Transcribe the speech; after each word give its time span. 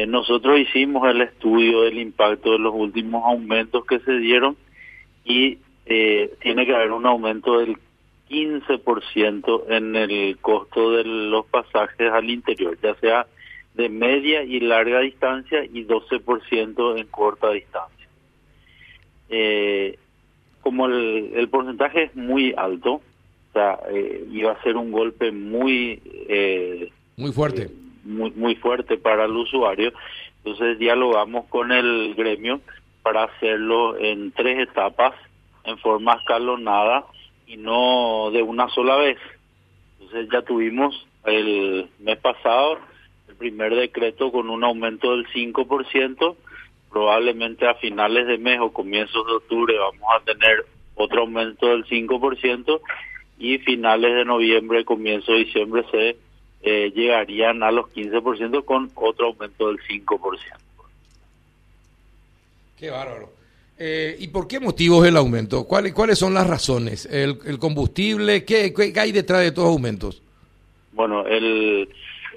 Eh, 0.00 0.06
nosotros 0.06 0.58
hicimos 0.58 1.06
el 1.10 1.20
estudio 1.20 1.82
del 1.82 1.98
impacto 1.98 2.52
de 2.52 2.58
los 2.58 2.72
últimos 2.74 3.22
aumentos 3.26 3.84
que 3.84 3.98
se 3.98 4.12
dieron 4.12 4.56
y 5.26 5.58
eh, 5.84 6.32
tiene 6.40 6.64
que 6.64 6.74
haber 6.74 6.92
un 6.92 7.04
aumento 7.04 7.58
del 7.58 7.76
15% 8.30 9.64
en 9.68 9.96
el 9.96 10.38
costo 10.38 10.92
de 10.92 11.04
los 11.04 11.44
pasajes 11.46 12.10
al 12.10 12.30
interior, 12.30 12.78
ya 12.82 12.94
sea 12.94 13.26
de 13.74 13.90
media 13.90 14.42
y 14.42 14.60
larga 14.60 15.00
distancia 15.00 15.64
y 15.64 15.84
12% 15.84 16.98
en 16.98 17.06
corta 17.08 17.50
distancia. 17.50 18.08
Eh, 19.28 19.98
como 20.62 20.86
el, 20.86 21.32
el, 21.34 21.48
porcentaje 21.50 22.04
es 22.04 22.16
muy 22.16 22.54
alto, 22.56 22.92
o 22.94 23.52
sea, 23.52 23.78
eh, 23.90 24.24
iba 24.32 24.52
a 24.52 24.62
ser 24.62 24.76
un 24.76 24.92
golpe 24.92 25.30
muy... 25.30 26.00
Eh, 26.26 26.90
muy 27.18 27.32
fuerte. 27.32 27.68
Muy, 28.10 28.30
muy 28.32 28.56
fuerte 28.56 28.98
para 28.98 29.24
el 29.24 29.32
usuario. 29.32 29.92
Entonces 30.44 30.78
dialogamos 30.78 31.46
con 31.46 31.72
el 31.72 32.14
gremio 32.14 32.60
para 33.02 33.24
hacerlo 33.24 33.96
en 33.98 34.32
tres 34.32 34.68
etapas, 34.68 35.14
en 35.64 35.78
forma 35.78 36.14
escalonada 36.14 37.04
y 37.46 37.56
no 37.56 38.30
de 38.32 38.42
una 38.42 38.68
sola 38.68 38.96
vez. 38.96 39.18
Entonces 39.98 40.28
ya 40.32 40.42
tuvimos 40.42 41.06
el 41.24 41.88
mes 41.98 42.18
pasado 42.18 42.78
el 43.28 43.36
primer 43.36 43.74
decreto 43.74 44.32
con 44.32 44.50
un 44.50 44.64
aumento 44.64 45.12
del 45.12 45.26
5%, 45.28 46.36
probablemente 46.90 47.66
a 47.66 47.74
finales 47.74 48.26
de 48.26 48.38
mes 48.38 48.58
o 48.60 48.72
comienzos 48.72 49.26
de 49.26 49.32
octubre 49.34 49.78
vamos 49.78 50.08
a 50.14 50.24
tener 50.24 50.66
otro 50.96 51.22
aumento 51.22 51.68
del 51.68 51.84
5% 51.86 52.80
y 53.38 53.58
finales 53.58 54.14
de 54.14 54.24
noviembre, 54.24 54.84
comienzo 54.84 55.32
de 55.32 55.44
diciembre 55.44 55.84
se 55.90 56.16
eh, 56.62 56.92
llegarían 56.94 57.62
a 57.62 57.70
los 57.70 57.86
15% 57.86 58.64
con 58.64 58.90
otro 58.94 59.28
aumento 59.28 59.68
del 59.68 59.78
5%. 59.78 60.38
Qué 62.78 62.90
bárbaro. 62.90 63.30
Eh, 63.78 64.16
¿Y 64.18 64.28
por 64.28 64.46
qué 64.46 64.60
motivos 64.60 65.06
el 65.06 65.16
aumento? 65.16 65.64
¿Cuáles, 65.64 65.94
cuáles 65.94 66.18
son 66.18 66.34
las 66.34 66.46
razones? 66.46 67.06
¿El, 67.06 67.58
combustible? 67.58 68.44
¿Qué, 68.44 68.74
¿Qué, 68.74 68.92
hay 69.00 69.10
detrás 69.10 69.40
de 69.40 69.52
todos 69.52 69.68
los 69.68 69.76
aumentos? 69.76 70.22
Bueno, 70.92 71.26
el, 71.26 71.88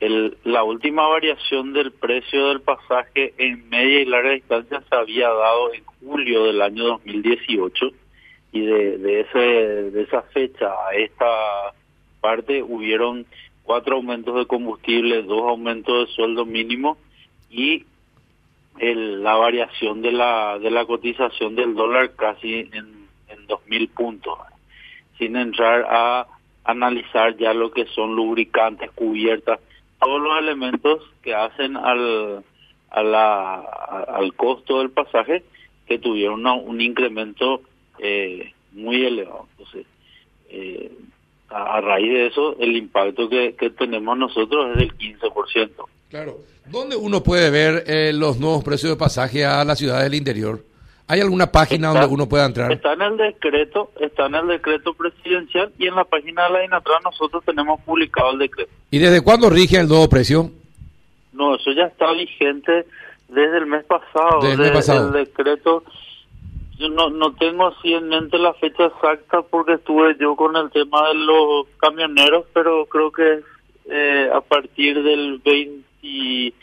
el, 0.00 0.36
la 0.44 0.62
última 0.62 1.08
variación 1.08 1.72
del 1.72 1.90
precio 1.90 2.48
del 2.48 2.60
pasaje 2.60 3.34
en 3.38 3.68
media 3.68 4.00
y 4.00 4.04
larga 4.04 4.30
distancia 4.30 4.80
se 4.88 4.94
había 4.94 5.28
dado 5.28 5.74
en 5.74 5.82
julio 6.00 6.44
del 6.44 6.62
año 6.62 6.84
2018 6.84 7.86
y 8.52 8.60
de, 8.60 8.98
de, 8.98 9.20
ese, 9.20 9.38
de 9.38 10.02
esa 10.02 10.22
fecha 10.22 10.66
a 10.88 10.94
esta 10.94 11.26
parte 12.20 12.62
hubieron 12.62 13.26
cuatro 13.64 13.96
aumentos 13.96 14.34
de 14.36 14.46
combustible, 14.46 15.22
dos 15.22 15.42
aumentos 15.42 16.06
de 16.06 16.14
sueldo 16.14 16.44
mínimo 16.44 16.96
y 17.50 17.84
el, 18.78 19.22
la 19.22 19.34
variación 19.34 20.02
de 20.02 20.12
la 20.12 20.58
de 20.58 20.70
la 20.70 20.84
cotización 20.84 21.54
del 21.54 21.74
dólar 21.74 22.14
casi 22.14 22.68
en, 22.72 23.08
en 23.28 23.46
2.000 23.48 23.90
puntos, 23.90 24.38
sin 25.18 25.36
entrar 25.36 25.86
a 25.88 26.26
analizar 26.64 27.36
ya 27.36 27.52
lo 27.52 27.70
que 27.70 27.86
son 27.86 28.16
lubricantes, 28.16 28.90
cubiertas, 28.92 29.60
todos 30.00 30.20
los 30.20 30.38
elementos 30.38 31.02
que 31.22 31.34
hacen 31.34 31.76
al, 31.76 32.44
a 32.90 33.02
la, 33.02 33.54
al 33.60 34.34
costo 34.34 34.78
del 34.78 34.90
pasaje 34.90 35.44
que 35.86 35.98
tuvieron 35.98 36.46
un 36.46 36.80
incremento 36.80 37.60
eh, 37.98 38.52
muy 38.72 39.04
elevado. 39.04 39.46
Entonces, 39.52 39.86
eh, 40.48 40.83
a, 41.50 41.80
raíz 41.80 42.12
de 42.12 42.26
eso, 42.26 42.56
el 42.58 42.76
impacto 42.76 43.28
que, 43.28 43.54
que 43.54 43.70
tenemos 43.70 44.16
nosotros 44.16 44.72
es 44.72 44.78
del 44.78 44.96
15%. 44.96 45.70
Claro. 46.10 46.38
¿Dónde 46.66 46.96
uno 46.96 47.22
puede 47.22 47.50
ver 47.50 47.84
eh, 47.86 48.12
los 48.14 48.38
nuevos 48.38 48.64
precios 48.64 48.90
de 48.90 48.96
pasaje 48.96 49.44
a 49.44 49.64
la 49.64 49.76
ciudad 49.76 50.02
del 50.02 50.14
interior? 50.14 50.60
¿Hay 51.06 51.20
alguna 51.20 51.52
página 51.52 51.88
donde 51.88 52.06
uno 52.06 52.26
pueda 52.26 52.46
entrar? 52.46 52.72
Está 52.72 52.94
en 52.94 53.02
el 53.02 53.16
decreto, 53.18 53.90
está 54.00 54.26
en 54.26 54.36
el 54.36 54.48
decreto 54.48 54.94
presidencial 54.94 55.70
y 55.78 55.86
en 55.86 55.94
la 55.94 56.04
página 56.04 56.44
de 56.44 56.50
la 56.50 56.64
INATRA 56.64 56.94
nosotros 57.04 57.44
tenemos 57.44 57.78
publicado 57.82 58.32
el 58.32 58.38
decreto. 58.38 58.70
¿Y 58.90 58.98
desde 58.98 59.20
cuándo 59.20 59.50
rige 59.50 59.78
el 59.78 59.88
nuevo 59.88 60.08
precio? 60.08 60.50
No, 61.34 61.56
eso 61.56 61.72
ya 61.72 61.84
está 61.84 62.10
vigente 62.12 62.86
desde 63.28 63.58
el 63.58 63.66
mes 63.66 63.84
pasado. 63.84 64.40
Desde 64.40 64.54
el 64.54 64.60
mes 64.60 64.70
pasado. 64.70 65.08
El 65.08 65.26
decreto 65.26 65.84
no, 66.88 67.10
no 67.10 67.34
tengo 67.34 67.68
así 67.68 67.92
en 67.92 68.08
mente 68.08 68.38
la 68.38 68.54
fecha 68.54 68.86
exacta 68.86 69.42
porque 69.42 69.74
estuve 69.74 70.16
yo 70.18 70.36
con 70.36 70.56
el 70.56 70.70
tema 70.70 71.08
de 71.08 71.14
los 71.14 71.66
camioneros, 71.78 72.46
pero 72.52 72.86
creo 72.86 73.12
que 73.12 73.40
eh, 73.86 74.30
a 74.32 74.40
partir 74.40 75.02
del 75.02 75.38
20, 75.44 76.54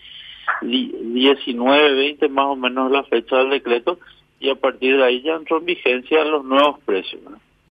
19, 0.62 1.94
20 1.94 2.30
más 2.30 2.46
o 2.46 2.56
menos 2.56 2.92
la 2.92 3.04
fecha 3.04 3.38
del 3.38 3.52
decreto 3.52 4.00
y 4.40 4.50
a 4.50 4.56
partir 4.56 4.98
de 4.98 5.04
ahí 5.04 5.22
ya 5.22 5.36
entró 5.36 5.60
en 5.60 5.66
vigencia 5.66 6.26
los 6.26 6.44
nuevos 6.44 6.80
precios. 6.86 7.22